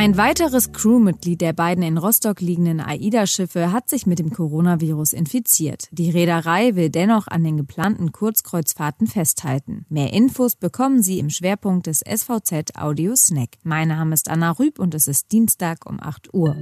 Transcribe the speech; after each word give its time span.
Ein 0.00 0.16
weiteres 0.16 0.70
Crewmitglied 0.70 1.40
der 1.40 1.52
beiden 1.52 1.82
in 1.82 1.98
Rostock 1.98 2.40
liegenden 2.40 2.78
AIDA-Schiffe 2.78 3.72
hat 3.72 3.88
sich 3.88 4.06
mit 4.06 4.20
dem 4.20 4.30
Coronavirus 4.30 5.12
infiziert. 5.12 5.88
Die 5.90 6.08
Reederei 6.08 6.76
will 6.76 6.88
dennoch 6.88 7.26
an 7.26 7.42
den 7.42 7.56
geplanten 7.56 8.12
Kurzkreuzfahrten 8.12 9.08
festhalten. 9.08 9.86
Mehr 9.88 10.12
Infos 10.12 10.54
bekommen 10.54 11.02
Sie 11.02 11.18
im 11.18 11.30
Schwerpunkt 11.30 11.88
des 11.88 12.04
SVZ 12.08 12.76
Audio 12.76 13.16
Snack. 13.16 13.56
Mein 13.64 13.88
Name 13.88 14.14
ist 14.14 14.30
Anna 14.30 14.52
Rüb 14.52 14.78
und 14.78 14.94
es 14.94 15.08
ist 15.08 15.32
Dienstag 15.32 15.84
um 15.84 15.98
8 16.00 16.32
Uhr. 16.32 16.54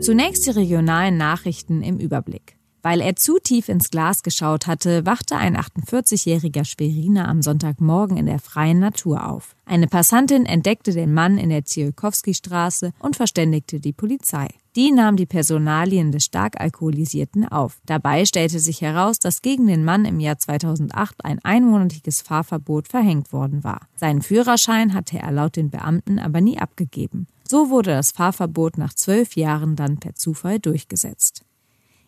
Zunächst 0.00 0.48
die 0.48 0.50
regionalen 0.50 1.16
Nachrichten 1.16 1.82
im 1.82 1.96
Überblick. 1.98 2.56
Weil 2.82 3.00
er 3.00 3.16
zu 3.16 3.38
tief 3.38 3.68
ins 3.68 3.90
Glas 3.90 4.22
geschaut 4.22 4.66
hatte, 4.66 5.04
wachte 5.04 5.36
ein 5.36 5.56
48-jähriger 5.56 6.64
Schweriner 6.64 7.28
am 7.28 7.42
Sonntagmorgen 7.42 8.16
in 8.16 8.26
der 8.26 8.38
freien 8.38 8.80
Natur 8.80 9.28
auf. 9.28 9.54
Eine 9.66 9.86
Passantin 9.86 10.46
entdeckte 10.46 10.92
den 10.92 11.12
Mann 11.12 11.38
in 11.38 11.50
der 11.50 11.64
Zielkowski-Straße 11.64 12.92
und 12.98 13.16
verständigte 13.16 13.80
die 13.80 13.92
Polizei. 13.92 14.48
Die 14.76 14.92
nahm 14.92 15.16
die 15.16 15.26
Personalien 15.26 16.12
des 16.12 16.24
stark 16.24 16.60
Alkoholisierten 16.60 17.46
auf. 17.46 17.80
Dabei 17.86 18.24
stellte 18.24 18.60
sich 18.60 18.80
heraus, 18.80 19.18
dass 19.18 19.42
gegen 19.42 19.66
den 19.66 19.84
Mann 19.84 20.04
im 20.04 20.20
Jahr 20.20 20.38
2008 20.38 21.24
ein 21.24 21.40
einmonatiges 21.42 22.20
Fahrverbot 22.20 22.88
verhängt 22.88 23.32
worden 23.32 23.64
war. 23.64 23.88
Seinen 23.96 24.22
Führerschein 24.22 24.94
hatte 24.94 25.18
er 25.18 25.32
laut 25.32 25.56
den 25.56 25.70
Beamten 25.70 26.18
aber 26.18 26.40
nie 26.40 26.58
abgegeben. 26.58 27.26
So 27.48 27.68
wurde 27.68 27.90
das 27.90 28.12
Fahrverbot 28.12 28.78
nach 28.78 28.94
zwölf 28.94 29.34
Jahren 29.34 29.74
dann 29.74 29.98
per 29.98 30.14
Zufall 30.14 30.60
durchgesetzt. 30.60 31.44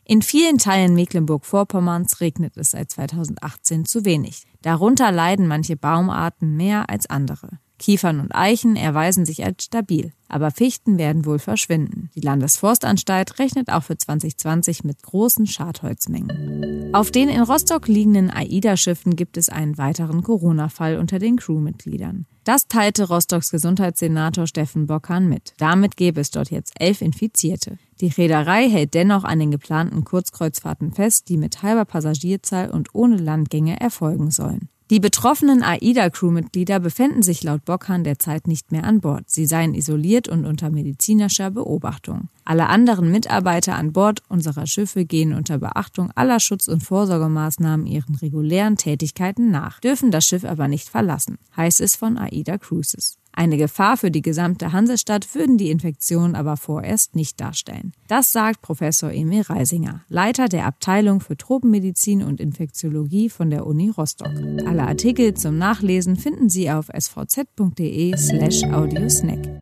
In 0.04 0.20
vielen 0.20 0.58
Teilen 0.58 0.94
Mecklenburg-Vorpommerns 0.94 2.20
regnet 2.20 2.56
es 2.56 2.72
seit 2.72 2.90
2018 2.90 3.84
zu 3.84 4.04
wenig. 4.04 4.44
Darunter 4.60 5.12
leiden 5.12 5.46
manche 5.46 5.76
Baumarten 5.76 6.56
mehr 6.56 6.90
als 6.90 7.08
andere. 7.08 7.58
Kiefern 7.78 8.20
und 8.20 8.34
Eichen 8.34 8.76
erweisen 8.76 9.26
sich 9.26 9.44
als 9.44 9.64
stabil, 9.64 10.12
aber 10.28 10.52
Fichten 10.52 10.98
werden 10.98 11.24
wohl 11.24 11.40
verschwinden. 11.40 12.10
Die 12.14 12.20
Landesforstanstalt 12.20 13.40
rechnet 13.40 13.70
auch 13.70 13.82
für 13.82 13.96
2020 13.96 14.84
mit 14.84 15.02
großen 15.02 15.46
Schadholzmengen. 15.46 16.94
Auf 16.94 17.10
den 17.10 17.28
in 17.28 17.40
Rostock 17.40 17.88
liegenden 17.88 18.30
AIDA-Schiffen 18.30 19.16
gibt 19.16 19.36
es 19.36 19.48
einen 19.48 19.78
weiteren 19.78 20.22
Corona-Fall 20.22 20.98
unter 20.98 21.18
den 21.18 21.36
Crewmitgliedern. 21.36 22.26
Das 22.44 22.66
teilte 22.66 23.06
Rostocks 23.06 23.52
Gesundheitssenator 23.52 24.48
Steffen 24.48 24.88
Bockan 24.88 25.28
mit. 25.28 25.54
Damit 25.58 25.96
gäbe 25.96 26.20
es 26.20 26.32
dort 26.32 26.50
jetzt 26.50 26.72
elf 26.80 27.00
Infizierte. 27.00 27.78
Die 28.00 28.08
Reederei 28.08 28.68
hält 28.68 28.94
dennoch 28.94 29.22
an 29.22 29.38
den 29.38 29.52
geplanten 29.52 30.04
Kurzkreuzfahrten 30.04 30.92
fest, 30.92 31.28
die 31.28 31.36
mit 31.36 31.62
halber 31.62 31.84
Passagierzahl 31.84 32.70
und 32.70 32.88
ohne 32.94 33.16
Landgänge 33.16 33.78
erfolgen 33.80 34.32
sollen. 34.32 34.68
Die 34.90 35.00
betroffenen 35.00 35.62
AIDA-Crewmitglieder 35.62 36.80
befänden 36.80 37.22
sich 37.22 37.42
laut 37.42 37.64
Bockhahn 37.64 38.04
derzeit 38.04 38.46
nicht 38.46 38.72
mehr 38.72 38.84
an 38.84 39.00
Bord. 39.00 39.24
Sie 39.26 39.46
seien 39.46 39.74
isoliert 39.74 40.28
und 40.28 40.44
unter 40.44 40.70
medizinischer 40.70 41.50
Beobachtung. 41.50 42.28
Alle 42.44 42.68
anderen 42.68 43.10
Mitarbeiter 43.10 43.76
an 43.76 43.92
Bord 43.92 44.22
unserer 44.28 44.66
Schiffe 44.66 45.04
gehen 45.04 45.32
unter 45.32 45.58
Beachtung 45.58 46.10
aller 46.14 46.40
Schutz- 46.40 46.68
und 46.68 46.82
Vorsorgemaßnahmen 46.82 47.86
ihren 47.86 48.16
regulären 48.16 48.76
Tätigkeiten 48.76 49.50
nach, 49.50 49.80
dürfen 49.80 50.10
das 50.10 50.26
Schiff 50.26 50.44
aber 50.44 50.68
nicht 50.68 50.88
verlassen, 50.88 51.38
heißt 51.56 51.80
es 51.80 51.96
von 51.96 52.18
AIDA 52.18 52.58
Cruises. 52.58 53.21
Eine 53.34 53.56
Gefahr 53.56 53.96
für 53.96 54.10
die 54.10 54.22
gesamte 54.22 54.72
Hansestadt 54.72 55.34
würden 55.34 55.56
die 55.56 55.70
Infektionen 55.70 56.34
aber 56.34 56.56
vorerst 56.56 57.16
nicht 57.16 57.40
darstellen. 57.40 57.92
Das 58.06 58.30
sagt 58.30 58.60
Professor 58.60 59.10
Emil 59.10 59.42
Reisinger, 59.42 60.02
Leiter 60.08 60.48
der 60.48 60.66
Abteilung 60.66 61.20
für 61.20 61.36
Tropenmedizin 61.36 62.22
und 62.22 62.40
Infektiologie 62.40 63.30
von 63.30 63.50
der 63.50 63.66
Uni 63.66 63.88
Rostock. 63.88 64.32
Alle 64.66 64.86
Artikel 64.86 65.34
zum 65.34 65.56
Nachlesen 65.56 66.16
finden 66.16 66.50
Sie 66.50 66.70
auf 66.70 66.88
svz.de 66.88 68.16
slash 68.16 68.64
audiosnack. 68.64 69.60